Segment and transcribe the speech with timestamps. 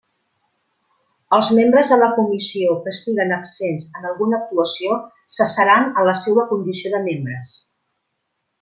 [1.37, 4.97] Els membres de la comissió que estiguen absents en alguna actuació
[5.37, 7.59] cessaran en la seua condició de membres.